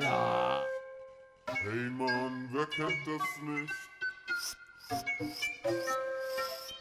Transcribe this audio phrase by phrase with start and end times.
[0.00, 0.62] Ja.
[1.46, 3.72] Hey Mann, wer kennt das nicht?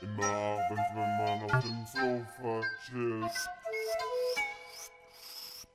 [0.01, 3.35] Immer wenn man auf dem Sofa chillt.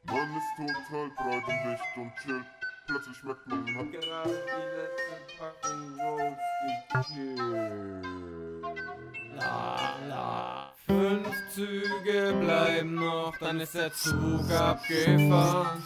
[0.05, 2.47] Man ist total breit und dicht und chillt.
[2.87, 6.39] Plötzlich schmeckt man hat gerade die letzten Packen Rolls
[6.93, 8.50] gekillt.
[11.61, 15.83] Züge bleiben noch, dann ist der Zug abgefahren.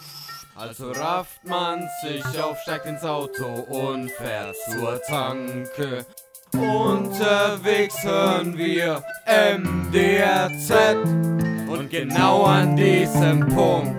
[0.54, 6.06] Also rafft man sich auf, steigt ins Auto und fährt zur Tanke.
[6.52, 10.94] Unterwegs hören wir MDRZ
[11.68, 13.96] und genau an diesem Punkt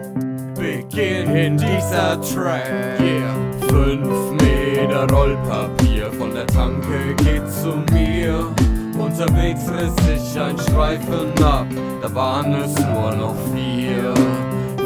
[0.56, 3.02] beginnt dieser Track.
[3.02, 3.36] Yeah.
[3.68, 8.56] Fünf Meter Rollpapier von der Tanke geht zu mir.
[8.98, 11.68] Unterwegs riss ich ein Streifen ab,
[12.02, 14.14] da waren es nur noch vier.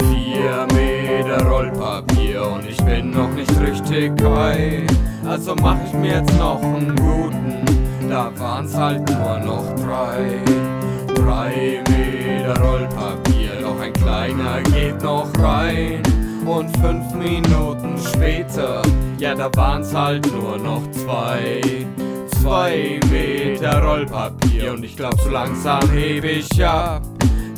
[0.10, 4.88] Vier Meter Rollpapier und ich bin noch nicht richtig high.
[5.28, 7.66] Also mach ich mir jetzt noch einen guten,
[8.10, 10.42] da waren's halt nur noch drei.
[11.16, 16.02] Drei Meter Rollpapier, noch ein kleiner geht noch rein.
[16.46, 18.82] Und fünf Minuten später,
[19.20, 21.62] ja da waren's halt nur noch zwei.
[22.42, 23.39] Zwei Meter
[23.78, 27.04] Rollpapier und ich glaub so langsam heb ich ab.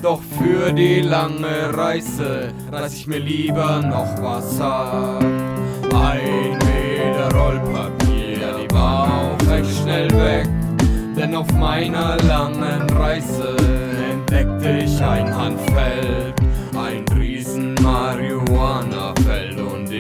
[0.01, 5.23] Doch für die lange Reise reiß ich mir lieber noch was ab.
[5.93, 10.49] Ein Meter Rollpapier, die war auch recht schnell weg.
[11.15, 13.55] Denn auf meiner langen Reise
[14.11, 16.40] entdeckte ich ein Handfeld,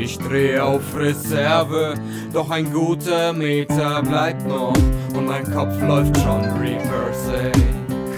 [0.01, 1.93] ich dreh auf Reserve.
[2.33, 4.73] Doch ein guter Meter bleibt noch
[5.13, 7.51] und mein Kopf läuft schon reverse.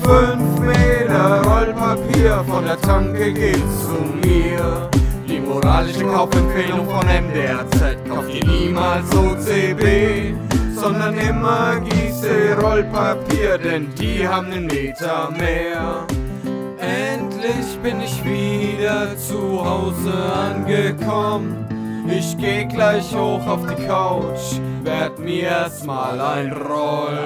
[0.01, 4.89] Fünf Meter Rollpapier von der Tanke geht zu mir.
[5.27, 10.33] Die moralische Kaufempfehlung von MDRZ kauft ihr niemals OCB,
[10.75, 16.07] sondern immer Gieße Rollpapier, denn die haben einen Meter mehr.
[16.79, 21.67] Endlich bin ich wieder zu Hause angekommen.
[22.07, 27.19] Ich geh gleich hoch auf die Couch, werd mir erstmal ein Roll.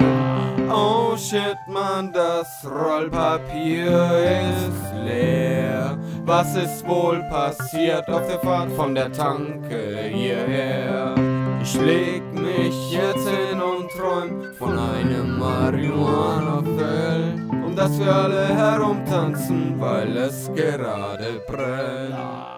[0.70, 5.98] Oh shit, man, das Rollpapier ist leer.
[6.24, 11.14] Was ist wohl passiert auf der Fahrt von der Tanke hierher?
[11.62, 17.50] Ich leg mich jetzt hin und träum von einem Marihuana-Feld.
[17.50, 22.55] Um das wir alle herumtanzen, weil es gerade brennt.